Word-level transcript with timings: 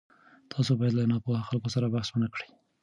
تاسو 0.51 0.71
باید 0.79 0.93
له 0.97 1.03
ناپوهه 1.11 1.43
خلکو 1.49 1.67
سره 1.75 1.91
بحث 1.93 2.07
ونه 2.11 2.27
کړئ. 2.33 2.47